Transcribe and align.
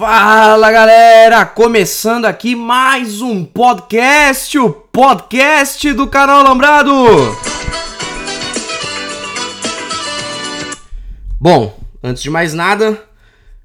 Fala 0.00 0.72
galera, 0.72 1.44
começando 1.44 2.24
aqui 2.24 2.56
mais 2.56 3.20
um 3.20 3.44
podcast, 3.44 4.58
o 4.58 4.70
podcast 4.72 5.92
do 5.92 6.06
canal 6.06 6.42
Lambrado. 6.42 6.90
Bom, 11.38 11.78
antes 12.02 12.22
de 12.22 12.30
mais 12.30 12.54
nada, 12.54 13.04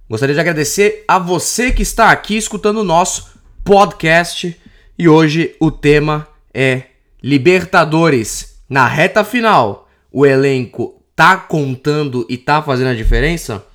gostaria 0.10 0.36
de 0.36 0.42
agradecer 0.42 1.06
a 1.08 1.18
você 1.18 1.72
que 1.72 1.84
está 1.84 2.12
aqui 2.12 2.36
escutando 2.36 2.80
o 2.80 2.84
nosso 2.84 3.40
podcast 3.64 4.60
e 5.00 5.08
hoje 5.08 5.56
o 5.58 5.72
tema 5.72 6.28
é 6.54 6.82
Libertadores. 7.24 8.60
Na 8.68 8.86
reta 8.86 9.24
final, 9.24 9.88
o 10.12 10.26
elenco 10.26 11.02
tá 11.16 11.38
contando 11.38 12.26
e 12.30 12.36
tá 12.38 12.62
fazendo 12.62 12.90
a 12.90 12.94
diferença? 12.94 13.66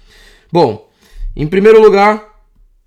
Bom, 0.52 0.90
em 1.34 1.46
primeiro 1.46 1.80
lugar, 1.80 2.29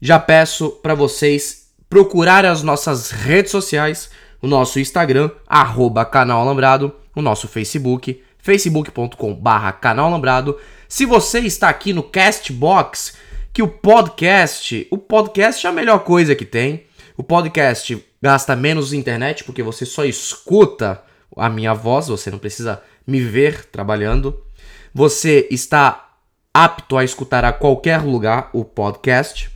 já 0.03 0.19
peço 0.19 0.69
para 0.69 0.93
vocês 0.93 1.69
procurarem 1.89 2.51
as 2.51 2.61
nossas 2.61 3.09
redes 3.09 3.53
sociais, 3.53 4.09
o 4.41 4.47
nosso 4.47 4.77
Instagram, 4.77 5.31
arroba 5.47 6.03
canal 6.03 6.41
Alambrado, 6.41 6.93
o 7.15 7.21
nosso 7.21 7.47
Facebook, 7.47 8.21
facebook.com 8.37 9.41
canal 9.79 10.07
Alambrado. 10.07 10.59
Se 10.89 11.05
você 11.05 11.39
está 11.39 11.69
aqui 11.69 11.93
no 11.93 12.03
Castbox, 12.03 13.13
que 13.53 13.63
o 13.63 13.67
podcast, 13.69 14.85
o 14.91 14.97
podcast 14.97 15.65
é 15.65 15.69
a 15.69 15.73
melhor 15.73 15.99
coisa 15.99 16.35
que 16.35 16.43
tem. 16.43 16.83
O 17.15 17.23
podcast 17.23 18.05
gasta 18.21 18.57
menos 18.57 18.91
internet 18.91 19.45
porque 19.45 19.63
você 19.63 19.85
só 19.85 20.03
escuta 20.03 21.01
a 21.37 21.47
minha 21.47 21.73
voz, 21.73 22.09
você 22.09 22.29
não 22.29 22.39
precisa 22.39 22.81
me 23.07 23.21
ver 23.21 23.63
trabalhando. 23.67 24.37
Você 24.93 25.47
está 25.49 26.09
apto 26.53 26.97
a 26.97 27.05
escutar 27.05 27.45
a 27.45 27.53
qualquer 27.53 28.01
lugar 28.01 28.49
o 28.51 28.65
podcast. 28.65 29.52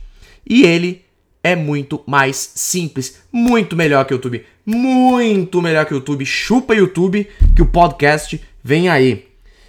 E 0.48 0.62
ele 0.62 1.04
é 1.42 1.54
muito 1.54 2.02
mais 2.06 2.36
simples, 2.54 3.22
muito 3.30 3.76
melhor 3.76 4.04
que 4.04 4.12
o 4.12 4.16
YouTube, 4.16 4.44
muito 4.64 5.60
melhor 5.60 5.84
que 5.84 5.92
o 5.92 5.96
YouTube. 5.96 6.24
Chupa 6.24 6.74
YouTube 6.74 7.28
que 7.54 7.62
o 7.62 7.66
podcast 7.66 8.40
vem 8.62 8.88
aí. 8.88 9.28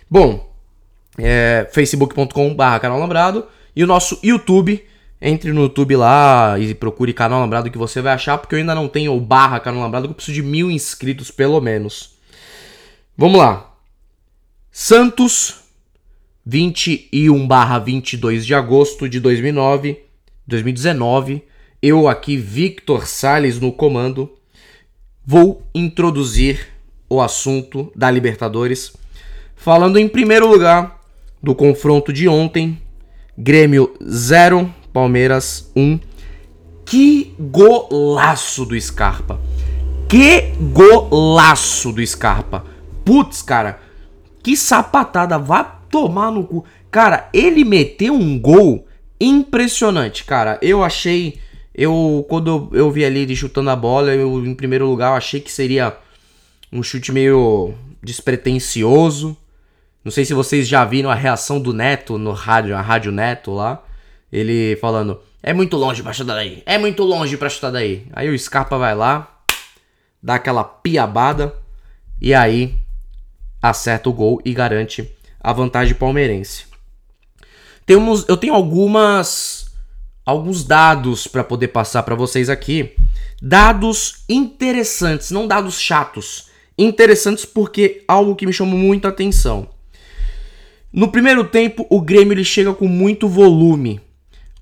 Bom, 0.10 0.52
é, 1.18 1.68
lembrado 3.00 3.46
e 3.76 3.84
o 3.84 3.88
nosso 3.88 4.20
YouTube. 4.24 4.86
Entre 5.22 5.52
no 5.52 5.64
YouTube 5.64 5.98
lá 5.98 6.58
e 6.58 6.74
procure 6.74 7.12
canal 7.12 7.42
lembrado 7.42 7.70
que 7.70 7.78
você 7.78 8.02
vai 8.02 8.14
achar, 8.14 8.38
porque 8.38 8.56
eu 8.56 8.60
ainda 8.60 8.74
não 8.74 8.88
tenho 8.88 9.14
o 9.14 9.20
barra 9.20 9.60
canal 9.60 9.84
lembrado, 9.84 10.04
que 10.04 10.12
eu 10.12 10.16
preciso 10.16 10.36
de 10.36 10.42
mil 10.42 10.72
inscritos 10.72 11.30
pelo 11.30 11.60
menos. 11.60 12.18
Vamos 13.18 13.38
lá. 13.38 13.70
Santos, 14.72 15.56
21 16.46 17.46
barra 17.46 17.80
22 17.80 18.46
de 18.46 18.56
agosto 18.56 19.10
de 19.10 19.20
2009 19.20 20.09
2019, 20.50 21.44
eu 21.82 22.10
aqui, 22.10 22.36
Victor 22.36 23.08
Sales 23.08 23.60
no 23.60 23.72
comando, 23.72 24.30
vou 25.26 25.64
introduzir 25.74 26.68
o 27.10 27.22
assunto 27.22 27.92
da 27.96 28.12
Libertadores, 28.12 28.92
falando 29.56 29.98
em 29.98 30.08
primeiro 30.08 30.48
lugar 30.48 31.02
do 31.42 31.56
confronto 31.56 32.12
de 32.12 32.28
ontem, 32.28 32.78
Grêmio 33.38 33.96
0, 34.04 34.74
Palmeiras 34.92 35.72
1. 35.76 36.00
Que 36.86 37.34
golaço 37.40 38.66
do 38.66 38.80
Scarpa! 38.80 39.40
Que 40.10 40.52
golaço 40.74 41.94
do 41.94 42.06
Scarpa! 42.06 42.66
Putz, 43.06 43.42
cara, 43.42 43.80
que 44.44 44.58
sapatada, 44.58 45.38
vai 45.38 45.66
tomar 45.90 46.32
no 46.32 46.44
cu. 46.44 46.66
Cara, 46.92 47.30
ele 47.32 47.64
meteu 47.64 48.14
um 48.14 48.38
gol 48.38 48.86
impressionante, 49.20 50.24
cara. 50.24 50.58
Eu 50.62 50.84
achei. 50.84 51.40
Eu, 51.74 52.26
quando 52.28 52.70
eu, 52.74 52.92
vi 52.92 53.06
ali 53.06 53.20
ele 53.20 53.36
chutando 53.36 53.70
a 53.70 53.76
bola, 53.76 54.12
eu, 54.12 54.46
em 54.46 54.56
primeiro 54.56 54.86
lugar, 54.88 55.16
achei 55.16 55.40
que 55.40 55.52
seria 55.52 55.96
um 56.72 56.84
chute 56.84 57.12
meio 57.12 57.74
despretensioso. 58.02 59.38
Não 60.04 60.12
sei 60.12 60.26
se 60.26 60.34
vocês 60.34 60.68
já 60.68 60.84
viram 60.86 61.10
a 61.10 61.16
reação 61.16 61.60
do 61.60 61.74
Neto 61.74 62.18
no 62.18 62.32
rádio, 62.32 62.76
a 62.76 62.82
Rádio 62.82 63.12
Neto 63.12 63.52
lá. 63.52 63.84
Ele 64.32 64.78
falando: 64.78 65.20
É 65.42 65.54
muito 65.54 65.78
longe 65.78 66.04
pra 66.04 66.14
chutar 66.14 66.36
daí, 66.36 66.64
é 66.66 66.78
muito 66.78 67.04
longe 67.04 67.38
pra 67.38 67.50
chutar 67.50 67.72
daí. 67.72 68.08
Aí 68.14 68.30
o 68.30 68.38
Scarpa 68.38 68.78
vai 68.78 68.96
lá, 68.96 69.42
dá 70.22 70.36
aquela 70.36 70.64
piabada 70.64 71.54
e 72.22 72.34
aí 72.34 72.76
acerta 73.62 74.10
o 74.10 74.14
gol 74.14 74.42
e 74.46 74.54
garante 74.54 75.10
a 75.40 75.52
vantagem 75.54 75.96
palmeirense. 75.96 76.69
Temos, 77.90 78.24
eu 78.28 78.38
tenho 78.38 78.54
algumas 78.54 79.66
alguns 80.24 80.64
dados 80.64 81.26
para 81.26 81.44
poder 81.44 81.70
passar 81.70 82.04
para 82.04 82.14
vocês 82.14 82.48
aqui. 82.48 82.92
Dados 83.42 84.26
interessantes, 84.30 85.32
não 85.32 85.48
dados 85.48 85.80
chatos. 85.80 86.50
Interessantes 86.78 87.46
porque 87.46 88.04
algo 88.08 88.36
que 88.36 88.46
me 88.46 88.54
chamou 88.54 88.78
muita 88.78 89.08
atenção. 89.08 89.70
No 90.94 91.12
primeiro 91.12 91.44
tempo, 91.44 91.84
o 91.90 92.00
Grêmio 92.00 92.34
ele 92.34 92.44
chega 92.44 92.72
com 92.76 92.88
muito 92.88 93.28
volume. 93.28 94.00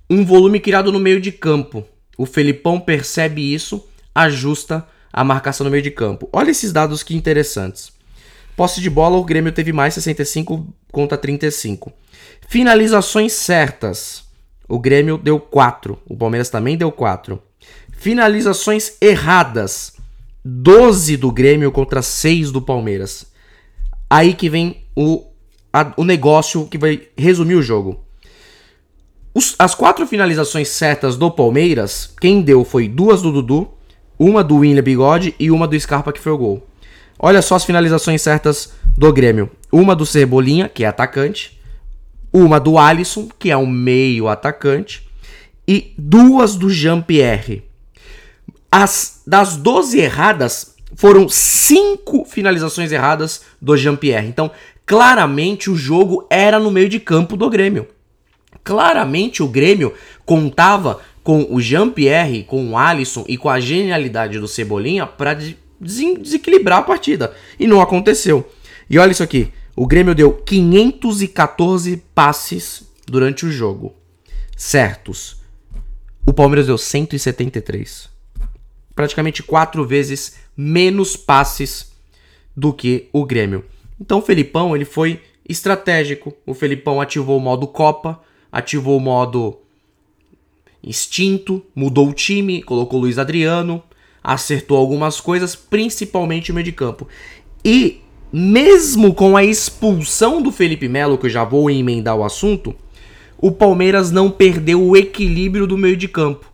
Um 0.09 0.23
volume 0.23 0.61
criado 0.61 0.89
no 0.89 0.97
meio 0.97 1.19
de 1.19 1.33
campo. 1.33 1.83
O 2.17 2.25
Felipão 2.25 2.79
percebe 2.79 3.53
isso, 3.53 3.85
ajusta 4.15 4.87
a 5.11 5.25
marcação 5.25 5.65
no 5.65 5.71
meio 5.71 5.83
de 5.83 5.91
campo. 5.91 6.29
Olha 6.31 6.51
esses 6.51 6.71
dados 6.71 7.03
que 7.03 7.13
interessantes. 7.13 7.91
Posse 8.57 8.81
de 8.81 8.89
bola, 8.89 9.17
o 9.17 9.23
Grêmio 9.23 9.51
teve 9.51 9.71
mais 9.71 9.93
65 9.93 10.67
contra 10.91 11.15
35. 11.15 11.93
Finalizações 12.49 13.33
certas. 13.33 14.23
O 14.67 14.79
Grêmio 14.79 15.15
deu 15.15 15.39
4. 15.39 15.95
O 16.09 16.17
Palmeiras 16.17 16.49
também 16.49 16.75
deu 16.75 16.91
4. 16.91 17.39
Finalizações 17.91 18.93
erradas. 18.99 19.93
12 20.43 21.17
do 21.17 21.31
Grêmio 21.31 21.71
contra 21.71 22.01
6 22.01 22.51
do 22.51 22.59
Palmeiras. 22.59 23.27
Aí 24.09 24.33
que 24.33 24.49
vem 24.49 24.81
o, 24.95 25.23
a, 25.71 25.93
o 25.95 26.03
negócio 26.03 26.65
que 26.65 26.79
vai 26.79 27.03
resumir 27.15 27.53
o 27.53 27.61
jogo. 27.61 28.03
Os, 29.35 29.53
as 29.59 29.75
quatro 29.75 30.07
finalizações 30.07 30.69
certas 30.69 31.15
do 31.15 31.29
Palmeiras, 31.29 32.11
quem 32.19 32.41
deu 32.41 32.65
foi 32.65 32.87
duas 32.87 33.21
do 33.21 33.31
Dudu, 33.31 33.69
uma 34.17 34.43
do 34.43 34.55
William 34.55 34.81
Bigode 34.81 35.35
e 35.39 35.51
uma 35.51 35.67
do 35.67 35.79
Scarpa 35.79 36.11
que 36.11 36.19
foi 36.19 36.31
o 36.31 36.37
gol. 36.39 36.67
Olha 37.19 37.41
só 37.41 37.55
as 37.55 37.65
finalizações 37.65 38.21
certas 38.21 38.73
do 38.97 39.11
Grêmio. 39.11 39.49
Uma 39.71 39.95
do 39.95 40.05
Cebolinha, 40.05 40.69
que 40.69 40.83
é 40.83 40.87
atacante, 40.87 41.59
uma 42.31 42.59
do 42.59 42.77
Alisson, 42.77 43.27
que 43.39 43.49
é 43.49 43.57
um 43.57 43.65
meio 43.65 44.27
atacante, 44.27 45.07
e 45.67 45.93
duas 45.97 46.55
do 46.55 46.69
Jean-Pierre. 46.69 47.63
As 48.71 49.21
das 49.25 49.57
12 49.57 49.99
erradas, 49.99 50.75
foram 50.95 51.27
cinco 51.29 52.25
finalizações 52.25 52.91
erradas 52.91 53.41
do 53.61 53.75
Jean-Pierre. 53.75 54.27
Então, 54.27 54.49
claramente 54.85 55.69
o 55.69 55.75
jogo 55.75 56.25
era 56.29 56.59
no 56.59 56.71
meio 56.71 56.89
de 56.89 56.99
campo 56.99 57.35
do 57.35 57.49
Grêmio. 57.49 57.87
Claramente 58.63 59.43
o 59.43 59.47
Grêmio 59.47 59.93
contava 60.25 60.99
com 61.23 61.45
o 61.49 61.59
Jean-Pierre, 61.59 62.43
com 62.43 62.71
o 62.71 62.77
Alisson 62.77 63.25
e 63.27 63.37
com 63.37 63.49
a 63.49 63.59
genialidade 63.59 64.39
do 64.39 64.47
Cebolinha 64.47 65.05
para 65.05 65.37
desequilibrar 65.79 66.79
a 66.79 66.83
partida. 66.83 67.35
E 67.59 67.67
não 67.67 67.81
aconteceu. 67.81 68.49
E 68.89 68.97
olha 68.97 69.11
isso 69.11 69.23
aqui. 69.23 69.51
O 69.75 69.85
Grêmio 69.85 70.15
deu 70.15 70.33
514 70.33 71.97
passes 72.15 72.87
durante 73.05 73.45
o 73.45 73.51
jogo. 73.51 73.93
Certos. 74.55 75.37
O 76.25 76.33
Palmeiras 76.33 76.65
deu 76.65 76.77
173. 76.77 78.09
Praticamente 78.95 79.43
quatro 79.43 79.85
vezes 79.85 80.37
menos 80.55 81.15
passes 81.15 81.91
do 82.55 82.73
que 82.73 83.07
o 83.13 83.23
Grêmio. 83.23 83.63
Então 84.01 84.19
o 84.19 84.21
Felipão 84.21 84.75
ele 84.75 84.85
foi 84.85 85.21
estratégico. 85.47 86.35
O 86.45 86.53
Felipão 86.53 86.99
ativou 86.99 87.37
o 87.37 87.41
modo 87.41 87.67
Copa, 87.67 88.19
ativou 88.51 88.97
o 88.97 89.01
modo 89.01 89.59
instinto, 90.83 91.63
mudou 91.75 92.09
o 92.09 92.13
time, 92.13 92.63
colocou 92.63 92.99
o 92.99 93.01
Luiz 93.03 93.17
Adriano, 93.17 93.83
acertou 94.27 94.77
algumas 94.77 95.21
coisas, 95.21 95.55
principalmente 95.55 96.51
o 96.51 96.53
meio 96.53 96.65
de 96.65 96.73
campo. 96.73 97.07
E 97.63 98.01
mesmo 98.31 99.13
com 99.13 99.37
a 99.37 99.43
expulsão 99.45 100.41
do 100.41 100.51
Felipe 100.51 100.89
Melo, 100.89 101.17
que 101.17 101.27
eu 101.27 101.29
já 101.29 101.45
vou 101.45 101.71
emendar 101.71 102.13
o 102.13 102.25
assunto, 102.25 102.75
o 103.37 103.53
Palmeiras 103.53 104.11
não 104.11 104.29
perdeu 104.29 104.83
o 104.83 104.97
equilíbrio 104.97 105.65
do 105.65 105.77
meio 105.77 105.95
de 105.95 106.09
campo. 106.09 106.51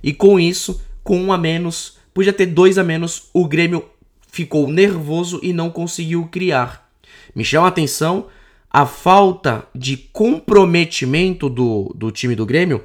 E 0.00 0.12
com 0.12 0.38
isso, 0.38 0.80
com 1.02 1.20
um 1.20 1.32
a 1.32 1.36
menos, 1.36 1.98
podia 2.14 2.32
ter 2.32 2.46
dois 2.46 2.78
a 2.78 2.84
menos, 2.84 3.28
o 3.34 3.44
Grêmio 3.44 3.84
ficou 4.30 4.68
nervoso 4.68 5.40
e 5.42 5.52
não 5.52 5.68
conseguiu 5.68 6.28
criar. 6.30 6.88
Me 7.34 7.44
chama 7.44 7.66
a 7.66 7.70
atenção 7.70 8.26
a 8.70 8.86
falta 8.86 9.66
de 9.74 9.96
comprometimento 9.96 11.48
do, 11.48 11.92
do 11.92 12.12
time 12.12 12.36
do 12.36 12.46
Grêmio, 12.46 12.84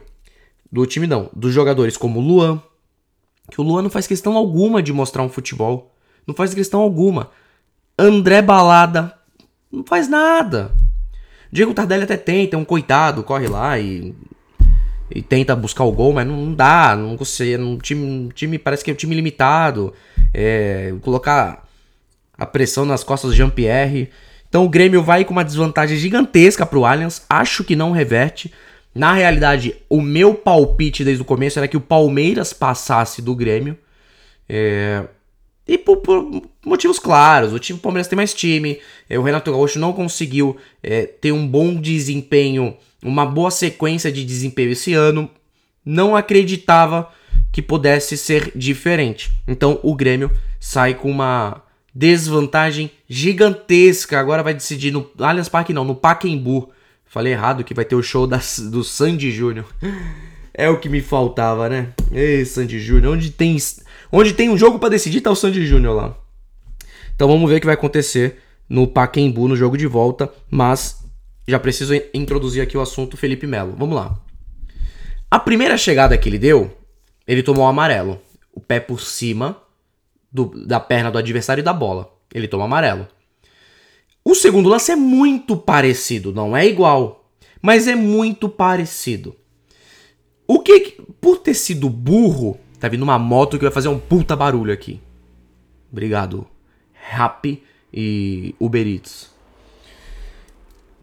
do 0.71 0.83
time 0.87 1.05
não, 1.05 1.29
dos 1.31 1.53
jogadores 1.53 1.95
como 1.95 2.19
Luan, 2.19 2.59
que 3.49 3.59
o 3.59 3.63
Luan 3.63 3.81
não 3.81 3.89
faz 3.89 4.07
questão 4.07 4.35
alguma 4.35 4.81
de 4.81 4.93
mostrar 4.93 5.23
um 5.23 5.29
futebol, 5.29 5.93
não 6.27 6.35
faz 6.35 6.53
questão 6.53 6.81
alguma. 6.81 7.31
André 7.97 8.41
Balada 8.41 9.13
não 9.71 9.83
faz 9.83 10.07
nada. 10.07 10.71
Diego 11.51 11.73
Tardelli 11.73 12.03
até 12.03 12.17
tem, 12.17 12.47
tem 12.47 12.59
um 12.59 12.65
coitado, 12.65 13.23
corre 13.23 13.47
lá 13.47 13.77
e 13.77 14.15
e 15.13 15.21
tenta 15.21 15.55
buscar 15.55 15.83
o 15.83 15.91
gol, 15.91 16.13
mas 16.13 16.25
não, 16.25 16.37
não 16.37 16.53
dá, 16.53 16.95
não 16.95 17.17
consegue, 17.17 17.61
um 17.61 17.77
time, 17.77 18.05
um 18.05 18.29
time 18.29 18.57
parece 18.57 18.83
que 18.83 18.89
é 18.89 18.93
um 18.93 18.97
time 18.97 19.13
limitado, 19.13 19.93
é, 20.33 20.93
colocar 21.01 21.67
a 22.37 22.45
pressão 22.45 22.85
nas 22.85 23.03
costas 23.03 23.31
do 23.31 23.35
Jean-Pierre. 23.35 24.09
Então 24.47 24.65
o 24.65 24.69
Grêmio 24.69 25.03
vai 25.03 25.23
com 25.25 25.31
uma 25.31 25.43
desvantagem 25.43 25.97
gigantesca 25.97 26.65
pro 26.65 26.85
Allianz, 26.85 27.25
acho 27.29 27.63
que 27.63 27.75
não 27.75 27.91
reverte. 27.91 28.51
Na 28.93 29.13
realidade, 29.13 29.75
o 29.89 30.01
meu 30.01 30.33
palpite 30.33 31.03
desde 31.03 31.21
o 31.21 31.25
começo 31.25 31.57
era 31.57 31.67
que 31.67 31.77
o 31.77 31.81
Palmeiras 31.81 32.53
passasse 32.53 33.21
do 33.21 33.35
Grêmio. 33.35 33.77
É... 34.47 35.03
E 35.67 35.77
por, 35.77 35.97
por, 35.97 36.43
motivos 36.65 36.99
claros, 36.99 37.53
o 37.53 37.59
time 37.59 37.79
Palmeiras 37.79 38.07
tem 38.07 38.17
mais 38.17 38.33
time, 38.33 38.79
é, 39.09 39.17
o 39.17 39.21
Renato 39.21 39.51
Gaúcho 39.51 39.79
não 39.79 39.93
conseguiu 39.93 40.57
é, 40.83 41.03
ter 41.05 41.31
um 41.31 41.47
bom 41.47 41.79
desempenho, 41.79 42.75
uma 43.01 43.25
boa 43.25 43.51
sequência 43.51 44.11
de 44.11 44.25
desempenho 44.25 44.71
esse 44.71 44.93
ano, 44.93 45.29
não 45.85 46.15
acreditava 46.15 47.09
que 47.51 47.61
pudesse 47.61 48.17
ser 48.17 48.51
diferente. 48.55 49.31
Então 49.47 49.79
o 49.83 49.95
Grêmio 49.95 50.31
sai 50.59 50.93
com 50.95 51.09
uma 51.09 51.61
desvantagem 51.93 52.91
gigantesca. 53.07 54.19
Agora 54.19 54.43
vai 54.43 54.53
decidir 54.53 54.91
no 54.91 55.09
Allianz 55.19 55.49
Parque 55.49 55.73
não, 55.73 55.83
no 55.83 55.95
Pacaembu. 55.95 56.71
Falei 57.11 57.33
errado 57.33 57.65
que 57.65 57.73
vai 57.73 57.83
ter 57.83 57.95
o 57.95 58.01
show 58.01 58.25
das, 58.25 58.57
do 58.57 58.85
Sandy 58.85 59.31
Júnior. 59.31 59.65
É 60.53 60.69
o 60.69 60.79
que 60.79 60.87
me 60.87 61.01
faltava, 61.01 61.67
né? 61.67 61.89
Ei, 62.09 62.45
Sandy 62.45 62.79
Júnior, 62.79 63.15
onde 63.15 63.31
tem 63.31 63.57
onde 64.09 64.33
tem 64.33 64.49
um 64.49 64.57
jogo 64.57 64.79
para 64.79 64.91
decidir 64.91 65.19
tá 65.19 65.29
o 65.29 65.35
Sandy 65.35 65.65
Júnior 65.65 65.93
lá. 65.93 66.17
Então 67.13 67.27
vamos 67.27 67.49
ver 67.49 67.57
o 67.57 67.59
que 67.59 67.65
vai 67.65 67.75
acontecer 67.75 68.37
no 68.69 68.87
Pacaembu 68.87 69.49
no 69.49 69.57
jogo 69.57 69.77
de 69.77 69.87
volta, 69.87 70.31
mas 70.49 71.03
já 71.45 71.59
preciso 71.59 71.93
introduzir 72.13 72.61
aqui 72.61 72.77
o 72.77 72.81
assunto 72.81 73.17
Felipe 73.17 73.45
Melo. 73.45 73.75
Vamos 73.77 73.95
lá. 73.97 74.17
A 75.29 75.37
primeira 75.37 75.77
chegada 75.77 76.17
que 76.17 76.29
ele 76.29 76.39
deu, 76.39 76.71
ele 77.27 77.43
tomou 77.43 77.65
o 77.65 77.67
amarelo. 77.67 78.21
O 78.53 78.61
pé 78.61 78.79
por 78.79 79.01
cima 79.01 79.57
do, 80.31 80.45
da 80.65 80.79
perna 80.79 81.11
do 81.11 81.17
adversário 81.17 81.59
e 81.59 81.63
da 81.63 81.73
bola. 81.73 82.09
Ele 82.33 82.47
toma 82.47 82.63
amarelo. 82.63 83.05
O 84.23 84.35
segundo 84.35 84.69
lance 84.69 84.91
é 84.91 84.95
muito 84.95 85.57
parecido, 85.57 86.33
não 86.33 86.55
é 86.55 86.65
igual, 86.65 87.29
mas 87.61 87.87
é 87.87 87.95
muito 87.95 88.47
parecido. 88.47 89.35
O 90.47 90.59
que, 90.59 90.97
por 91.19 91.37
ter 91.37 91.53
sido 91.53 91.89
burro, 91.89 92.59
tá 92.79 92.87
vindo 92.87 93.03
uma 93.03 93.17
moto 93.17 93.57
que 93.57 93.63
vai 93.63 93.73
fazer 93.73 93.87
um 93.87 93.99
puta 93.99 94.35
barulho 94.35 94.73
aqui. 94.73 95.01
Obrigado, 95.91 96.47
Rap 96.93 97.61
e 97.93 98.55
Uber 98.59 98.87
Eats. 98.87 99.31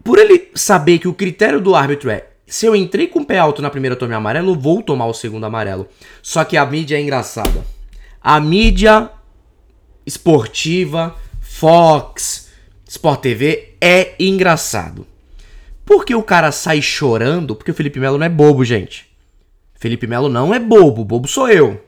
Por 0.03 0.17
ele 0.17 0.49
saber 0.55 0.99
que 0.99 1.07
o 1.07 1.13
critério 1.13 1.59
do 1.59 1.75
árbitro 1.75 2.09
é 2.09 2.29
se 2.49 2.65
eu 2.65 2.75
entrei 2.75 3.05
com 3.05 3.19
o 3.19 3.25
pé 3.25 3.37
alto 3.37 3.61
na 3.61 3.69
primeira 3.69 3.95
tomei 3.95 4.17
amarelo, 4.17 4.59
vou 4.59 4.81
tomar 4.81 5.05
o 5.05 5.13
segundo 5.13 5.45
amarelo. 5.45 5.87
Só 6.23 6.43
que 6.43 6.57
a 6.57 6.65
mídia 6.65 6.97
é 6.97 7.01
engraçada. 7.01 7.63
A 8.19 8.39
mídia 8.39 9.11
esportiva, 10.03 11.15
Fox, 11.39 12.48
Sport 12.89 13.21
TV 13.21 13.75
é 13.79 14.15
engraçado. 14.19 15.05
Porque 15.85 16.15
o 16.15 16.23
cara 16.23 16.51
sai 16.51 16.81
chorando, 16.81 17.55
porque 17.55 17.69
o 17.69 17.73
Felipe 17.73 17.99
Melo 17.99 18.17
não 18.17 18.25
é 18.25 18.29
bobo, 18.29 18.65
gente. 18.65 19.07
Felipe 19.75 20.07
Melo 20.07 20.27
não 20.27 20.51
é 20.55 20.59
bobo, 20.59 21.05
bobo 21.05 21.27
sou 21.27 21.47
eu. 21.47 21.79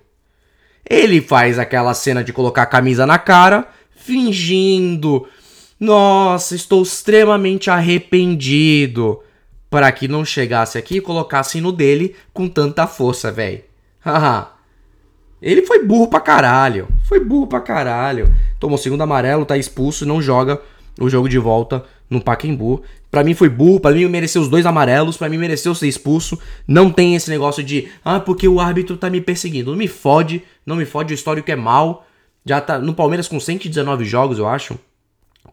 Ele 0.87 1.19
faz 1.19 1.57
aquela 1.57 1.95
cena 1.95 2.23
de 2.23 2.31
colocar 2.31 2.61
a 2.61 2.67
camisa 2.67 3.07
na 3.07 3.17
cara, 3.17 3.67
fingindo. 3.95 5.27
Nossa, 5.79 6.53
estou 6.53 6.83
extremamente 6.83 7.71
arrependido. 7.71 9.23
Para 9.71 9.91
que 9.91 10.07
não 10.07 10.23
chegasse 10.23 10.77
aqui 10.77 10.97
e 10.97 11.01
colocasse 11.01 11.59
no 11.59 11.71
dele 11.71 12.15
com 12.31 12.47
tanta 12.47 12.85
força, 12.85 13.31
velho. 13.31 13.63
Haha. 14.05 14.51
Ele 15.41 15.63
foi 15.63 15.83
burro 15.83 16.07
pra 16.07 16.19
caralho. 16.19 16.87
Foi 17.05 17.19
burro 17.19 17.47
pra 17.47 17.59
caralho. 17.59 18.31
Tomou 18.59 18.77
segundo 18.77 19.01
amarelo, 19.01 19.45
tá 19.45 19.57
expulso, 19.57 20.05
não 20.05 20.21
joga 20.21 20.61
o 21.03 21.09
jogo 21.09 21.27
de 21.27 21.37
volta 21.37 21.83
no 22.09 22.21
Pacaembu. 22.21 22.83
Pra 23.09 23.23
mim 23.23 23.33
foi 23.33 23.49
burro, 23.49 23.79
pra 23.79 23.91
mim 23.91 24.05
mereceu 24.07 24.41
os 24.41 24.47
dois 24.47 24.65
amarelos, 24.65 25.17
pra 25.17 25.27
mim 25.27 25.37
mereceu 25.37 25.75
ser 25.75 25.87
expulso. 25.87 26.39
Não 26.67 26.89
tem 26.89 27.15
esse 27.15 27.29
negócio 27.29 27.63
de, 27.63 27.89
ah, 28.05 28.19
porque 28.19 28.47
o 28.47 28.59
árbitro 28.59 28.95
tá 28.95 29.09
me 29.09 29.19
perseguindo. 29.19 29.71
Não 29.71 29.77
me 29.77 29.87
fode, 29.87 30.43
não 30.65 30.75
me 30.75 30.85
fode, 30.85 31.13
o 31.13 31.15
histórico 31.15 31.51
é 31.51 31.55
mal. 31.55 32.05
Já 32.45 32.61
tá 32.61 32.79
no 32.79 32.93
Palmeiras 32.93 33.27
com 33.27 33.39
119 33.39 34.05
jogos, 34.05 34.37
eu 34.37 34.47
acho. 34.47 34.77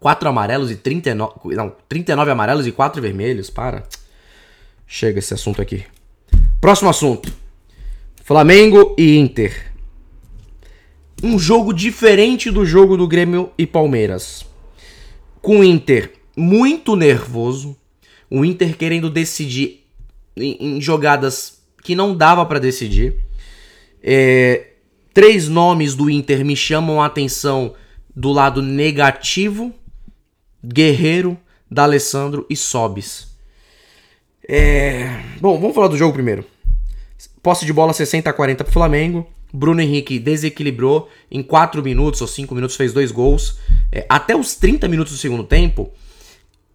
4 0.01 0.29
amarelos 0.29 0.71
e 0.71 0.77
39. 0.77 1.57
Não, 1.57 1.73
39 1.89 2.31
amarelos 2.31 2.67
e 2.67 2.73
4 2.73 3.01
vermelhos. 3.03 3.51
Para. 3.51 3.83
Chega 4.87 5.19
esse 5.19 5.35
assunto 5.35 5.61
aqui. 5.61 5.85
Próximo 6.61 6.89
assunto: 6.89 7.33
Flamengo 8.23 8.95
e 8.99 9.19
Inter 9.19 9.69
um 11.23 11.39
jogo 11.39 11.73
diferente 11.73 12.51
do 12.51 12.65
jogo 12.65 12.97
do 12.97 13.09
Grêmio 13.09 13.51
e 13.59 13.67
Palmeiras. 13.67 14.45
Com 15.49 15.61
o 15.61 15.65
Inter 15.65 16.13
muito 16.37 16.95
nervoso, 16.95 17.75
o 18.29 18.45
Inter 18.45 18.77
querendo 18.77 19.09
decidir 19.09 19.87
em, 20.37 20.77
em 20.77 20.79
jogadas 20.79 21.63
que 21.83 21.95
não 21.95 22.15
dava 22.15 22.45
para 22.45 22.59
decidir. 22.59 23.15
É, 24.03 24.73
três 25.15 25.49
nomes 25.49 25.95
do 25.95 26.11
Inter 26.11 26.45
me 26.45 26.55
chamam 26.55 27.01
a 27.01 27.07
atenção 27.07 27.75
do 28.15 28.31
lado 28.31 28.61
negativo: 28.61 29.73
Guerreiro, 30.63 31.39
D'Alessandro 31.71 32.45
e 32.51 32.55
Sobis. 32.55 33.35
É... 34.47 35.19
Bom, 35.41 35.59
vamos 35.59 35.75
falar 35.75 35.89
do 35.89 35.97
jogo 35.97 36.13
primeiro. 36.13 36.45
Posse 37.43 37.65
de 37.65 37.73
bola 37.73 37.95
60 37.95 38.29
a 38.29 38.35
40 38.35 38.65
pro 38.65 38.73
Flamengo. 38.75 39.27
Bruno 39.53 39.81
Henrique 39.81 40.19
desequilibrou 40.19 41.09
em 41.31 41.43
4 41.43 41.83
minutos 41.83 42.21
ou 42.21 42.27
5 42.27 42.55
minutos, 42.55 42.77
fez 42.77 42.93
dois 42.93 43.11
gols. 43.11 43.59
É, 43.91 44.05
até 44.09 44.37
os 44.37 44.55
30 44.55 44.87
minutos 44.89 45.13
do 45.13 45.19
segundo 45.19 45.45
tempo, 45.45 45.91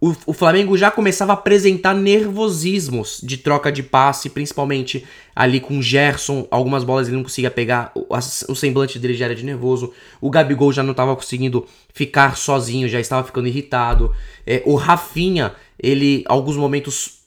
o, 0.00 0.14
o, 0.26 0.32
Flamengo 0.34 0.76
já 0.76 0.90
começava 0.90 1.32
a 1.32 1.34
apresentar 1.34 1.94
nervosismos 1.94 3.20
de 3.22 3.38
troca 3.38 3.72
de 3.72 3.82
passe, 3.82 4.28
principalmente 4.28 5.02
ali 5.34 5.60
com 5.60 5.78
o 5.78 5.82
Gerson. 5.82 6.46
Algumas 6.50 6.84
bolas 6.84 7.06
ele 7.06 7.16
não 7.16 7.22
conseguia 7.22 7.50
pegar, 7.50 7.90
o, 7.94 8.06
o 8.48 8.54
semblante 8.54 8.98
dele 8.98 9.14
já 9.14 9.24
era 9.24 9.34
de 9.34 9.44
nervoso. 9.44 9.94
O 10.20 10.28
Gabigol 10.28 10.72
já 10.72 10.82
não 10.82 10.90
estava 10.90 11.16
conseguindo 11.16 11.66
ficar 11.94 12.36
sozinho, 12.36 12.86
já 12.88 13.00
estava 13.00 13.24
ficando 13.24 13.48
irritado. 13.48 14.14
É, 14.46 14.62
o 14.66 14.74
Rafinha, 14.74 15.54
ele, 15.82 16.22
alguns 16.26 16.56
momentos, 16.56 17.20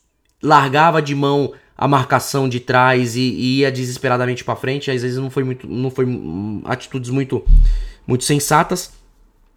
largava 0.44 1.02
de 1.02 1.16
mão 1.16 1.54
a 1.78 1.88
marcação 1.88 2.50
de 2.50 2.60
trás 2.60 3.16
e, 3.16 3.22
e 3.22 3.60
ia 3.60 3.72
desesperadamente 3.72 4.44
para 4.44 4.56
frente. 4.56 4.90
Às 4.90 5.04
vezes 5.04 5.18
não 5.18 5.30
foi 5.30 5.44
muito, 5.44 5.68
não 5.68 5.92
foi 5.92 6.06
hum, 6.06 6.62
atitudes 6.66 7.10
muito, 7.10 7.46
muito 8.08 8.24
sensatas. 8.24 8.92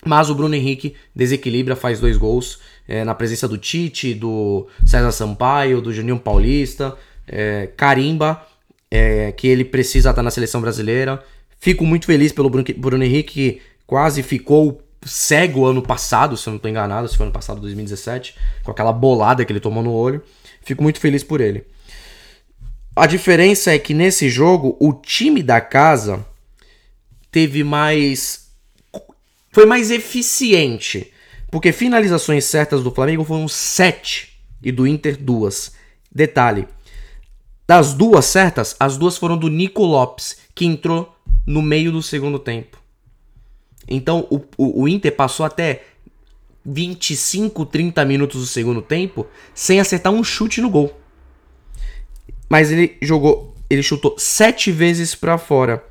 Mas 0.04 0.30
o 0.30 0.34
Bruno 0.34 0.54
Henrique 0.54 0.94
desequilibra, 1.14 1.76
faz 1.76 2.00
dois 2.00 2.16
gols 2.16 2.58
é, 2.88 3.04
na 3.04 3.14
presença 3.14 3.46
do 3.46 3.58
Tite, 3.58 4.14
do 4.14 4.66
César 4.84 5.12
Sampaio, 5.12 5.80
do 5.80 5.92
Juninho 5.92 6.18
Paulista, 6.18 6.96
é, 7.26 7.68
carimba 7.76 8.44
é, 8.90 9.30
que 9.32 9.46
ele 9.46 9.64
precisa 9.64 10.10
estar 10.10 10.22
na 10.22 10.30
seleção 10.30 10.60
brasileira. 10.60 11.22
Fico 11.58 11.84
muito 11.84 12.06
feliz 12.06 12.32
pelo 12.32 12.48
Bruno 12.48 13.04
Henrique, 13.04 13.32
que 13.32 13.62
quase 13.86 14.22
ficou 14.22 14.82
cego 15.02 15.66
ano 15.66 15.82
passado, 15.82 16.36
se 16.36 16.46
eu 16.46 16.52
não 16.52 16.56
estou 16.56 16.70
enganado, 16.70 17.06
se 17.08 17.16
foi 17.16 17.26
ano 17.26 17.32
passado, 17.32 17.60
2017, 17.60 18.34
com 18.62 18.70
aquela 18.70 18.92
bolada 18.92 19.44
que 19.44 19.52
ele 19.52 19.60
tomou 19.60 19.82
no 19.82 19.92
olho. 19.92 20.22
Fico 20.62 20.82
muito 20.82 20.98
feliz 20.98 21.22
por 21.22 21.40
ele. 21.40 21.64
A 22.94 23.06
diferença 23.06 23.72
é 23.72 23.78
que 23.78 23.94
nesse 23.94 24.28
jogo 24.28 24.76
o 24.80 24.92
time 24.92 25.42
da 25.42 25.60
casa 25.60 26.26
teve 27.30 27.62
mais. 27.62 28.50
Foi 29.52 29.66
mais 29.66 29.90
eficiente. 29.90 31.12
Porque 31.50 31.72
finalizações 31.72 32.44
certas 32.44 32.82
do 32.82 32.92
Flamengo 32.92 33.24
foram 33.24 33.48
7 33.48 34.40
e 34.62 34.70
do 34.70 34.86
Inter 34.86 35.16
duas. 35.16 35.72
Detalhe: 36.12 36.68
das 37.66 37.92
duas 37.94 38.26
certas, 38.26 38.76
as 38.78 38.96
duas 38.96 39.16
foram 39.16 39.36
do 39.36 39.48
Nico 39.48 39.84
Lopes, 39.84 40.38
que 40.54 40.64
entrou 40.64 41.14
no 41.46 41.62
meio 41.62 41.90
do 41.90 42.02
segundo 42.02 42.38
tempo. 42.38 42.78
Então 43.88 44.26
o, 44.30 44.36
o, 44.56 44.82
o 44.82 44.88
Inter 44.88 45.14
passou 45.14 45.44
até 45.44 45.84
25, 46.64 47.66
30 47.66 48.04
minutos 48.04 48.40
do 48.40 48.46
segundo 48.46 48.82
tempo 48.82 49.26
sem 49.54 49.80
acertar 49.80 50.12
um 50.12 50.22
chute 50.22 50.60
no 50.60 50.70
gol. 50.70 50.99
Mas 52.50 52.72
ele 52.72 52.98
jogou, 53.00 53.54
ele 53.70 53.82
chutou 53.82 54.16
sete 54.18 54.72
vezes 54.72 55.14
para 55.14 55.38
fora 55.38 55.84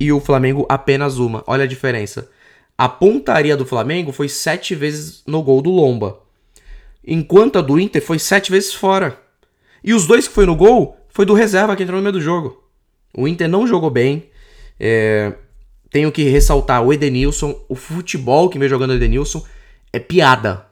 e 0.00 0.10
o 0.10 0.18
Flamengo 0.18 0.64
apenas 0.66 1.18
uma. 1.18 1.44
Olha 1.46 1.64
a 1.64 1.68
diferença. 1.68 2.30
A 2.78 2.88
pontaria 2.88 3.54
do 3.54 3.66
Flamengo 3.66 4.10
foi 4.10 4.28
sete 4.28 4.74
vezes 4.74 5.22
no 5.26 5.42
gol 5.42 5.60
do 5.60 5.70
Lomba, 5.70 6.20
enquanto 7.06 7.58
a 7.58 7.60
do 7.60 7.78
Inter 7.78 8.02
foi 8.02 8.18
sete 8.18 8.50
vezes 8.50 8.72
fora. 8.72 9.20
E 9.84 9.92
os 9.92 10.06
dois 10.06 10.26
que 10.26 10.34
foi 10.34 10.46
no 10.46 10.56
gol 10.56 10.96
foi 11.10 11.26
do 11.26 11.34
reserva 11.34 11.76
que 11.76 11.82
entrou 11.82 11.98
no 11.98 12.02
meio 12.02 12.14
do 12.14 12.20
jogo. 12.20 12.64
O 13.14 13.28
Inter 13.28 13.48
não 13.48 13.66
jogou 13.66 13.90
bem. 13.90 14.30
É... 14.80 15.34
Tenho 15.90 16.12
que 16.12 16.22
ressaltar 16.24 16.82
o 16.82 16.92
Edenilson, 16.92 17.58
o 17.68 17.74
futebol 17.74 18.48
que 18.48 18.58
vem 18.58 18.68
jogando 18.68 18.90
o 18.90 18.94
Edenilson 18.94 19.44
é 19.92 19.98
piada. 19.98 20.66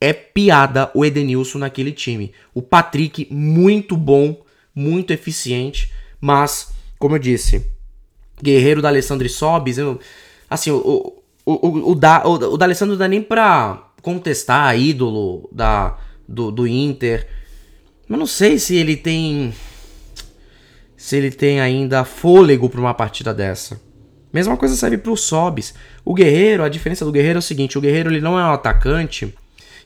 É 0.00 0.12
piada 0.12 0.90
o 0.94 1.04
Edenilson 1.04 1.58
naquele 1.58 1.92
time. 1.92 2.32
O 2.52 2.60
Patrick, 2.60 3.26
muito 3.30 3.96
bom 3.96 4.45
muito 4.76 5.10
eficiente, 5.12 5.90
mas, 6.20 6.70
como 6.98 7.14
eu 7.14 7.18
disse, 7.18 7.66
Guerreiro 8.42 8.82
da 8.82 8.88
Alessandro 8.88 9.26
Sobis, 9.28 9.78
eu, 9.78 9.98
assim, 10.50 10.70
o, 10.70 11.22
o, 11.46 11.52
o, 11.52 11.90
o, 11.92 11.94
da, 11.94 12.22
o, 12.26 12.34
o 12.34 12.56
da 12.58 12.66
Alessandro 12.66 12.96
dá 12.96 13.08
nem 13.08 13.22
pra 13.22 13.90
contestar 14.02 14.78
ídolo 14.78 15.48
da, 15.50 15.96
do, 16.28 16.50
do 16.50 16.66
Inter, 16.66 17.26
mas 18.06 18.18
não 18.18 18.26
sei 18.26 18.58
se 18.58 18.76
ele 18.76 18.96
tem 18.96 19.54
se 20.96 21.16
ele 21.16 21.30
tem 21.30 21.60
ainda 21.60 22.04
fôlego 22.04 22.68
para 22.68 22.80
uma 22.80 22.94
partida 22.94 23.32
dessa. 23.32 23.80
Mesma 24.32 24.56
coisa 24.56 24.74
serve 24.74 24.98
para 24.98 25.12
o 25.12 25.16
Sobis. 25.16 25.74
O 26.04 26.14
Guerreiro, 26.14 26.62
a 26.62 26.68
diferença 26.68 27.04
do 27.04 27.12
Guerreiro 27.12 27.38
é 27.38 27.40
o 27.40 27.42
seguinte: 27.42 27.78
o 27.78 27.80
Guerreiro 27.80 28.10
ele 28.10 28.20
não 28.20 28.38
é 28.38 28.42
um 28.42 28.52
atacante 28.52 29.32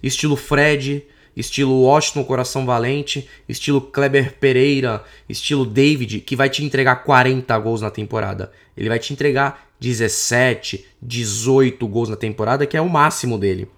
estilo 0.03 0.37
Fred, 0.37 1.05
estilo 1.41 1.83
Washington 1.83 2.25
Coração 2.25 2.65
Valente, 2.65 3.29
estilo 3.49 3.81
Kleber 3.81 4.35
Pereira, 4.39 5.03
estilo 5.29 5.67
David, 5.67 6.21
que 6.21 6.37
vai 6.37 6.49
te 6.49 6.65
entregar 6.65 6.97
40 6.97 7.59
gols 7.59 7.81
na 7.81 7.91
temporada. 7.91 8.53
Ele 8.77 8.89
vai 8.89 8.99
te 8.99 9.13
entregar 9.13 9.67
17, 9.81 10.87
18 11.03 11.87
gols 11.89 12.09
na 12.09 12.17
temporada, 12.17 12.67
que 12.67 12.77
é 12.77 12.81
o 12.81 12.89
máximo 12.89 13.39
dele. 13.39 13.69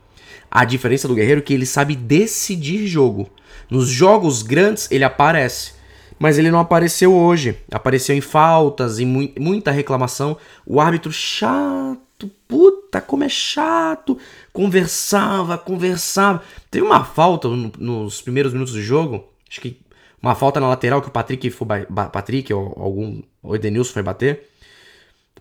A 0.50 0.64
diferença 0.64 1.08
do 1.08 1.14
Guerreiro 1.14 1.40
é 1.40 1.42
que 1.42 1.54
ele 1.54 1.64
sabe 1.64 1.96
decidir 1.96 2.86
jogo. 2.86 3.30
Nos 3.70 3.88
jogos 3.88 4.42
grandes 4.42 4.90
ele 4.90 5.04
aparece 5.04 5.80
mas 6.22 6.38
ele 6.38 6.52
não 6.52 6.60
apareceu 6.60 7.12
hoje. 7.12 7.58
Apareceu 7.68 8.14
em 8.14 8.20
faltas, 8.20 9.00
em 9.00 9.04
mu 9.04 9.28
muita 9.40 9.72
reclamação. 9.72 10.36
O 10.64 10.80
árbitro 10.80 11.10
chato, 11.10 12.30
puta, 12.46 12.81
como 13.00 13.24
é 13.24 13.28
chato. 13.28 14.18
Conversava, 14.52 15.56
conversava. 15.56 16.42
Teve 16.70 16.84
uma 16.84 17.04
falta 17.04 17.48
no, 17.48 17.72
nos 17.78 18.20
primeiros 18.20 18.52
minutos 18.52 18.74
do 18.74 18.82
jogo, 18.82 19.24
acho 19.48 19.60
que 19.60 19.80
uma 20.22 20.36
falta 20.36 20.60
na 20.60 20.68
lateral 20.68 21.02
que 21.02 21.08
o 21.08 21.10
Patrick 21.10 21.50
foi 21.50 21.66
Patrick 22.12 22.54
ou 22.54 22.72
algum 22.76 23.22
o 23.42 23.56
Edenilson 23.56 23.92
foi 23.92 24.02
bater. 24.02 24.48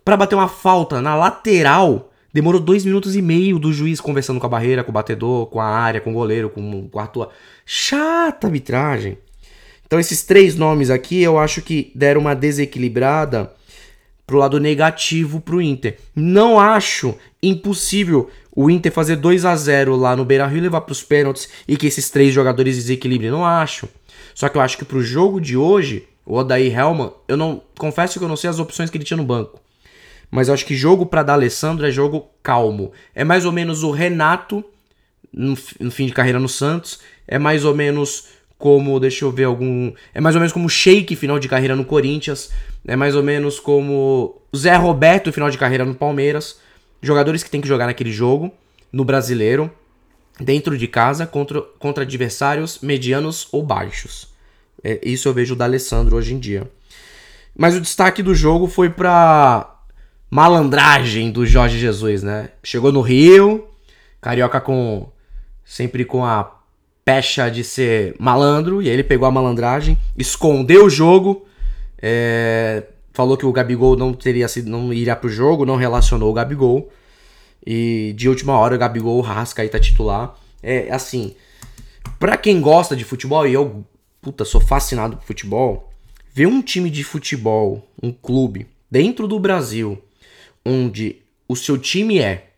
Para 0.04 0.16
bater 0.16 0.34
uma 0.34 0.48
falta 0.48 1.00
na 1.00 1.14
lateral, 1.14 2.10
demorou 2.32 2.60
dois 2.60 2.84
minutos 2.84 3.14
e 3.14 3.22
meio 3.22 3.60
do 3.60 3.72
juiz 3.72 4.00
conversando 4.00 4.40
com 4.40 4.46
a 4.46 4.48
barreira, 4.48 4.82
com 4.82 4.90
o 4.90 4.92
batedor, 4.92 5.46
com 5.46 5.60
a 5.60 5.66
área, 5.66 6.00
com 6.00 6.10
o 6.10 6.14
goleiro, 6.14 6.50
com 6.50 6.80
o 6.80 6.88
quarto. 6.88 7.28
Chata 7.64 8.48
arbitragem. 8.48 9.18
Então 9.86 10.00
esses 10.00 10.24
três 10.24 10.56
nomes 10.56 10.90
aqui 10.90 11.22
eu 11.22 11.38
acho 11.38 11.62
que 11.62 11.92
deram 11.94 12.22
uma 12.22 12.34
desequilibrada 12.34 13.52
pro 14.32 14.38
lado 14.38 14.58
negativo 14.58 15.42
pro 15.42 15.60
Inter. 15.60 15.98
Não 16.16 16.58
acho 16.58 17.14
impossível 17.42 18.30
o 18.56 18.70
Inter 18.70 18.90
fazer 18.90 19.16
2 19.16 19.44
a 19.44 19.54
0 19.54 19.94
lá 19.94 20.16
no 20.16 20.24
Beira-Rio 20.24 20.56
e 20.56 20.60
levar 20.62 20.80
pros 20.80 21.02
pênaltis 21.02 21.50
e 21.68 21.76
que 21.76 21.86
esses 21.86 22.08
três 22.08 22.32
jogadores 22.32 22.76
desequilibrem. 22.76 23.30
Não 23.30 23.44
acho. 23.44 23.86
Só 24.34 24.48
que 24.48 24.56
eu 24.56 24.62
acho 24.62 24.78
que 24.78 24.86
pro 24.86 25.02
jogo 25.02 25.38
de 25.38 25.54
hoje, 25.54 26.08
o 26.24 26.34
Odair 26.34 26.74
Helman, 26.74 27.12
eu 27.28 27.36
não 27.36 27.62
confesso 27.78 28.18
que 28.18 28.24
eu 28.24 28.28
não 28.28 28.36
sei 28.36 28.48
as 28.48 28.58
opções 28.58 28.88
que 28.88 28.96
ele 28.96 29.04
tinha 29.04 29.18
no 29.18 29.24
banco. 29.24 29.60
Mas 30.30 30.48
eu 30.48 30.54
acho 30.54 30.64
que 30.64 30.74
jogo 30.74 31.04
para 31.04 31.22
dar 31.22 31.34
Alessandro 31.34 31.86
é 31.86 31.90
jogo 31.90 32.30
calmo. 32.42 32.90
É 33.14 33.24
mais 33.24 33.44
ou 33.44 33.52
menos 33.52 33.82
o 33.82 33.90
Renato 33.90 34.64
no, 35.30 35.58
no 35.78 35.90
fim 35.90 36.06
de 36.06 36.14
carreira 36.14 36.40
no 36.40 36.48
Santos, 36.48 37.00
é 37.28 37.38
mais 37.38 37.66
ou 37.66 37.74
menos 37.74 38.28
como, 38.62 39.00
deixa 39.00 39.24
eu 39.24 39.30
ver 39.32 39.42
algum. 39.42 39.92
É 40.14 40.20
mais 40.20 40.36
ou 40.36 40.40
menos 40.40 40.52
como 40.52 40.66
o 40.66 40.70
Sheik, 40.70 41.16
final 41.16 41.40
de 41.40 41.48
carreira 41.48 41.74
no 41.74 41.84
Corinthians. 41.84 42.48
É 42.86 42.94
mais 42.94 43.16
ou 43.16 43.22
menos 43.22 43.58
como 43.58 44.40
Zé 44.56 44.76
Roberto, 44.76 45.32
final 45.32 45.50
de 45.50 45.58
carreira 45.58 45.84
no 45.84 45.96
Palmeiras. 45.96 46.60
Jogadores 47.02 47.42
que 47.42 47.50
tem 47.50 47.60
que 47.60 47.66
jogar 47.66 47.86
naquele 47.86 48.12
jogo, 48.12 48.52
no 48.92 49.04
brasileiro, 49.04 49.68
dentro 50.38 50.78
de 50.78 50.86
casa, 50.86 51.26
contra, 51.26 51.60
contra 51.80 52.04
adversários 52.04 52.78
medianos 52.80 53.48
ou 53.50 53.64
baixos. 53.64 54.28
É, 54.84 55.00
isso 55.02 55.28
eu 55.28 55.34
vejo 55.34 55.56
da 55.56 55.64
Alessandro 55.64 56.16
hoje 56.16 56.32
em 56.32 56.38
dia. 56.38 56.70
Mas 57.56 57.74
o 57.74 57.80
destaque 57.80 58.22
do 58.22 58.32
jogo 58.32 58.68
foi 58.68 58.90
pra 58.90 59.76
malandragem 60.30 61.32
do 61.32 61.44
Jorge 61.44 61.80
Jesus, 61.80 62.22
né? 62.22 62.50
Chegou 62.62 62.92
no 62.92 63.00
Rio, 63.00 63.66
carioca 64.20 64.60
com 64.60 65.10
sempre 65.64 66.04
com 66.04 66.24
a 66.24 66.61
pecha 67.04 67.48
de 67.48 67.64
ser 67.64 68.14
malandro, 68.18 68.80
e 68.80 68.88
aí 68.88 68.94
ele 68.94 69.04
pegou 69.04 69.26
a 69.26 69.30
malandragem, 69.30 69.98
escondeu 70.16 70.86
o 70.86 70.90
jogo, 70.90 71.46
é, 72.00 72.84
falou 73.12 73.36
que 73.36 73.46
o 73.46 73.52
Gabigol 73.52 73.96
não 73.96 74.12
teria 74.12 74.48
sido, 74.48 74.70
não 74.70 74.92
iria 74.92 75.16
pro 75.16 75.28
jogo, 75.28 75.64
não 75.64 75.76
relacionou 75.76 76.30
o 76.30 76.34
Gabigol. 76.34 76.90
E 77.64 78.12
de 78.16 78.28
última 78.28 78.58
hora 78.58 78.74
o 78.74 78.78
Gabigol 78.78 79.20
rasca 79.20 79.62
aí 79.62 79.68
tá 79.68 79.78
titular. 79.78 80.36
É 80.62 80.92
assim, 80.92 81.34
para 82.18 82.36
quem 82.36 82.60
gosta 82.60 82.96
de 82.96 83.04
futebol, 83.04 83.46
e 83.46 83.52
eu, 83.52 83.84
puta, 84.20 84.44
sou 84.44 84.60
fascinado 84.60 85.16
por 85.16 85.24
futebol, 85.24 85.92
ver 86.32 86.46
um 86.46 86.62
time 86.62 86.90
de 86.90 87.04
futebol, 87.04 87.86
um 88.02 88.12
clube 88.12 88.66
dentro 88.90 89.26
do 89.26 89.38
Brasil, 89.38 90.00
onde 90.64 91.16
o 91.48 91.56
seu 91.56 91.76
time 91.76 92.18
é 92.18 92.48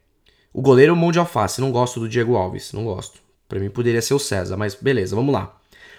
o 0.53 0.63
goleiro 0.63 0.95
mão 0.95 1.11
de 1.11 1.19
alface, 1.19 1.61
não 1.61 1.73
gosto 1.73 1.99
do 1.99 2.09
Diego 2.09 2.37
Alves, 2.37 2.73
não 2.73 2.85
gosto. 2.85 3.24
Para 3.49 3.61
mim 3.61 3.71
poderia 3.71 4.03
ser 4.03 4.15
o 4.15 4.19
César, 4.19 4.57
mas 4.57 4.75
beleza, 4.75 5.15
vamos 5.15 5.33
lá. 5.33 5.57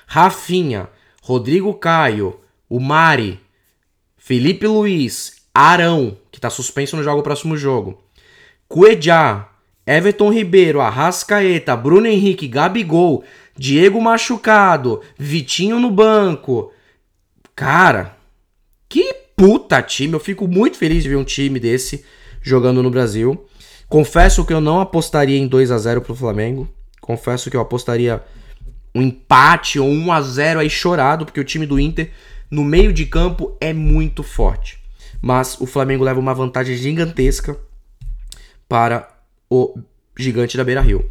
Rafinha, 0.07 0.89
Rodrigo 1.21 1.73
Caio, 1.73 2.39
o 2.69 2.79
Mari, 2.79 3.39
Felipe 4.17 4.67
Luiz, 4.67 5.35
Arão, 5.53 6.17
que 6.31 6.37
está 6.37 6.49
suspenso 6.49 6.95
no 6.95 7.03
jogo 7.03 7.23
próximo 7.23 7.55
jogo. 7.55 8.01
Cuejá, 8.67 9.49
Everton 9.85 10.31
Ribeiro, 10.31 10.81
Arrascaeta, 10.81 11.75
Bruno 11.75 12.07
Henrique, 12.07 12.47
Gabigol, 12.47 13.23
Diego 13.55 14.01
machucado, 14.01 15.01
Vitinho 15.17 15.79
no 15.79 15.91
banco. 15.91 16.71
Cara, 17.55 18.17
que 18.89 19.13
puta 19.35 19.81
time. 19.81 20.13
Eu 20.13 20.19
fico 20.19 20.47
muito 20.47 20.77
feliz 20.77 21.03
de 21.03 21.09
ver 21.09 21.15
um 21.15 21.23
time 21.23 21.59
desse 21.59 22.03
jogando 22.41 22.81
no 22.81 22.89
Brasil. 22.89 23.45
Confesso 23.87 24.45
que 24.45 24.53
eu 24.53 24.59
não 24.59 24.79
apostaria 24.79 25.37
em 25.37 25.47
2 25.47 25.71
a 25.71 25.77
0 25.77 26.01
pro 26.01 26.15
Flamengo. 26.15 26.67
Confesso 27.05 27.51
que 27.51 27.55
eu 27.55 27.61
apostaria 27.61 28.23
um 28.95 28.99
empate 28.99 29.79
ou 29.79 29.87
1 29.87 30.11
a 30.11 30.21
0 30.23 30.59
aí 30.59 30.69
chorado, 30.71 31.23
porque 31.23 31.39
o 31.39 31.43
time 31.43 31.67
do 31.67 31.79
Inter 31.79 32.09
no 32.49 32.63
meio 32.63 32.91
de 32.91 33.05
campo 33.05 33.55
é 33.61 33.71
muito 33.73 34.23
forte. 34.23 34.79
Mas 35.21 35.55
o 35.61 35.67
Flamengo 35.67 36.03
leva 36.03 36.19
uma 36.19 36.33
vantagem 36.33 36.75
gigantesca 36.75 37.55
para 38.67 39.07
o 39.47 39.77
gigante 40.17 40.57
da 40.57 40.63
Beira-Rio. 40.63 41.07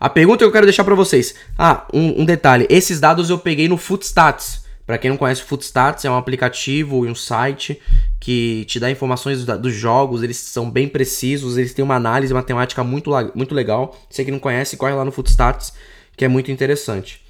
A 0.00 0.10
pergunta 0.10 0.38
que 0.38 0.44
eu 0.44 0.50
quero 0.50 0.66
deixar 0.66 0.82
para 0.82 0.96
vocês. 0.96 1.36
Ah, 1.56 1.86
um, 1.94 2.22
um, 2.22 2.24
detalhe. 2.24 2.66
Esses 2.68 2.98
dados 2.98 3.30
eu 3.30 3.38
peguei 3.38 3.68
no 3.68 3.76
Footstats. 3.76 4.65
Para 4.86 4.98
quem 4.98 5.10
não 5.10 5.16
conhece 5.16 5.42
o 5.42 5.46
Footstats, 5.46 6.04
é 6.04 6.10
um 6.10 6.16
aplicativo 6.16 7.04
e 7.04 7.10
um 7.10 7.14
site 7.14 7.80
que 8.20 8.64
te 8.66 8.78
dá 8.78 8.90
informações 8.90 9.44
dos 9.44 9.74
jogos, 9.74 10.22
eles 10.22 10.36
são 10.36 10.70
bem 10.70 10.88
precisos, 10.88 11.56
eles 11.56 11.74
têm 11.74 11.84
uma 11.84 11.96
análise 11.96 12.32
matemática 12.32 12.84
muito, 12.84 13.10
muito 13.34 13.54
legal. 13.54 13.98
Você 14.08 14.24
que 14.24 14.30
não 14.30 14.38
conhece, 14.38 14.76
corre 14.76 14.94
lá 14.94 15.04
no 15.04 15.10
Footstats, 15.10 15.72
que 16.16 16.24
é 16.24 16.28
muito 16.28 16.50
interessante. 16.50 17.20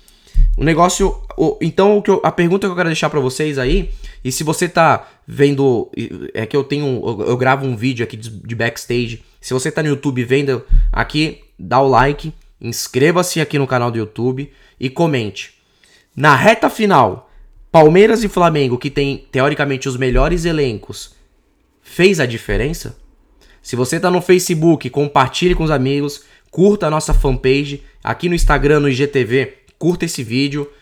O 0.56 0.64
negócio, 0.64 1.22
então 1.60 1.98
o 1.98 2.02
que 2.02 2.10
eu, 2.10 2.20
a 2.22 2.30
pergunta 2.30 2.66
que 2.66 2.70
eu 2.70 2.76
quero 2.76 2.88
deixar 2.88 3.08
para 3.08 3.20
vocês 3.20 3.58
aí, 3.58 3.90
e 4.22 4.30
se 4.30 4.44
você 4.44 4.68
tá 4.68 5.08
vendo, 5.26 5.90
é 6.34 6.44
que 6.46 6.56
eu 6.56 6.64
tenho, 6.64 7.02
eu, 7.26 7.36
gravo 7.36 7.66
um 7.66 7.76
vídeo 7.76 8.04
aqui 8.04 8.16
de, 8.16 8.30
de 8.30 8.54
backstage. 8.54 9.22
Se 9.40 9.54
você 9.54 9.70
tá 9.70 9.82
no 9.82 9.88
YouTube 9.88 10.24
vendo 10.24 10.62
aqui, 10.92 11.42
dá 11.58 11.80
o 11.80 11.88
like, 11.88 12.32
inscreva-se 12.60 13.40
aqui 13.40 13.58
no 13.58 13.66
canal 13.66 13.90
do 13.90 13.98
YouTube 13.98 14.50
e 14.78 14.90
comente. 14.90 15.54
Na 16.14 16.34
reta 16.34 16.70
final, 16.70 17.25
Palmeiras 17.76 18.24
e 18.24 18.28
Flamengo, 18.30 18.78
que 18.78 18.88
tem 18.88 19.26
teoricamente 19.30 19.86
os 19.86 19.98
melhores 19.98 20.46
elencos, 20.46 21.14
fez 21.82 22.18
a 22.18 22.24
diferença? 22.24 22.96
Se 23.60 23.76
você 23.76 23.96
está 23.96 24.10
no 24.10 24.22
Facebook, 24.22 24.88
compartilhe 24.88 25.54
com 25.54 25.62
os 25.62 25.70
amigos, 25.70 26.22
curta 26.50 26.86
a 26.86 26.90
nossa 26.90 27.12
fanpage, 27.12 27.82
aqui 28.02 28.30
no 28.30 28.34
Instagram, 28.34 28.80
no 28.80 28.88
IGTV, 28.88 29.58
curta 29.78 30.06
esse 30.06 30.22
vídeo, 30.22 30.72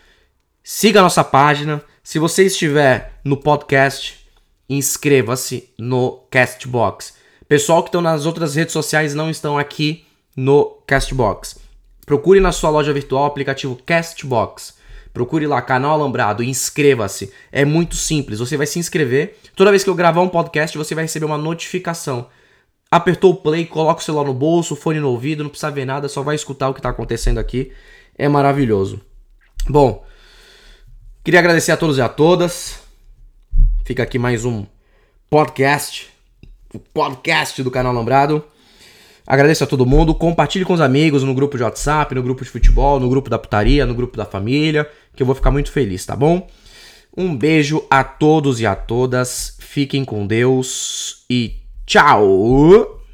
siga 0.63 1.01
a 1.01 1.03
nossa 1.03 1.21
página. 1.21 1.83
Se 2.01 2.17
você 2.17 2.45
estiver 2.45 3.19
no 3.25 3.35
podcast, 3.35 4.25
inscreva-se 4.69 5.67
no 5.77 6.25
Castbox. 6.31 7.15
Pessoal 7.45 7.83
que 7.83 7.89
estão 7.89 8.01
nas 8.01 8.25
outras 8.25 8.55
redes 8.55 8.71
sociais 8.71 9.13
não 9.13 9.29
estão 9.29 9.57
aqui 9.57 10.05
no 10.33 10.81
Castbox. 10.87 11.57
Procure 12.05 12.39
na 12.39 12.53
sua 12.53 12.69
loja 12.69 12.93
virtual 12.93 13.23
o 13.23 13.27
aplicativo 13.27 13.77
Castbox. 13.85 14.75
Procure 15.15 15.47
lá, 15.47 15.61
canal 15.61 15.93
Alambrado, 15.93 16.43
inscreva-se. 16.43 17.31
É 17.49 17.63
muito 17.63 17.95
simples. 17.95 18.39
Você 18.39 18.57
vai 18.57 18.67
se 18.67 18.79
inscrever. 18.79 19.37
Toda 19.55 19.71
vez 19.71 19.81
que 19.81 19.89
eu 19.89 19.95
gravar 19.95 20.21
um 20.21 20.27
podcast, 20.27 20.77
você 20.77 20.93
vai 20.93 21.05
receber 21.05 21.25
uma 21.25 21.37
notificação. 21.37 22.27
Apertou 22.91 23.31
o 23.31 23.35
play, 23.37 23.65
coloca 23.65 24.01
o 24.01 24.03
celular 24.03 24.25
no 24.25 24.33
bolso, 24.33 24.75
fone 24.75 24.99
no 24.99 25.07
ouvido, 25.07 25.41
não 25.41 25.49
precisa 25.49 25.71
ver 25.71 25.85
nada, 25.85 26.09
só 26.09 26.21
vai 26.21 26.35
escutar 26.35 26.67
o 26.67 26.73
que 26.73 26.79
está 26.79 26.89
acontecendo 26.89 27.37
aqui. 27.37 27.71
É 28.17 28.27
maravilhoso. 28.27 28.99
Bom, 29.69 30.05
queria 31.23 31.39
agradecer 31.39 31.71
a 31.71 31.77
todos 31.77 31.97
e 31.97 32.01
a 32.01 32.09
todas. 32.09 32.81
Fica 33.85 34.03
aqui 34.03 34.19
mais 34.19 34.43
um 34.43 34.65
podcast. 35.29 36.09
O 36.73 36.79
podcast 36.79 37.63
do 37.63 37.71
canal 37.71 37.93
Alambrado. 37.93 38.43
Agradeço 39.27 39.63
a 39.63 39.67
todo 39.67 39.85
mundo. 39.85 40.13
Compartilhe 40.13 40.63
com 40.63 40.73
os 40.73 40.81
amigos 40.81 41.23
no 41.23 41.33
grupo 41.33 41.57
de 41.57 41.63
WhatsApp, 41.63 42.13
no 42.13 42.21
grupo 42.21 42.43
de 42.43 42.49
futebol, 42.49 42.99
no 42.99 43.09
grupo 43.09 43.29
da 43.29 43.39
putaria, 43.39 43.85
no 43.85 43.95
grupo 43.95 44.15
da 44.15 44.25
família, 44.25 44.87
que 45.15 45.23
eu 45.23 45.27
vou 45.27 45.35
ficar 45.35 45.51
muito 45.51 45.71
feliz, 45.71 46.05
tá 46.05 46.15
bom? 46.15 46.47
Um 47.15 47.35
beijo 47.35 47.85
a 47.89 48.03
todos 48.03 48.59
e 48.59 48.65
a 48.65 48.75
todas. 48.75 49.57
Fiquem 49.59 50.03
com 50.03 50.27
Deus 50.27 51.25
e 51.29 51.55
tchau! 51.85 53.04